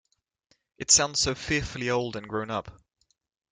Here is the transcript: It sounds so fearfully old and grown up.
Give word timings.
It 0.79 0.89
sounds 0.89 1.19
so 1.19 1.35
fearfully 1.35 1.87
old 1.91 2.15
and 2.15 2.27
grown 2.27 2.49
up. 2.49 2.81